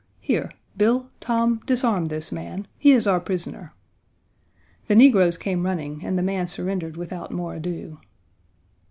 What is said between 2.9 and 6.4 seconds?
is our prisoner." The negroes came running, and the